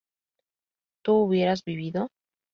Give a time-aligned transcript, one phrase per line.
[1.03, 2.09] ¿tú hubieras vivido?